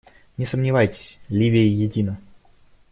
Не 0.37 0.45
сомневайтесь, 0.47 1.19
Ливия 1.29 1.67
едина. 1.67 2.17